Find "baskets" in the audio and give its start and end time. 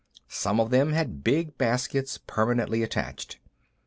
1.59-2.17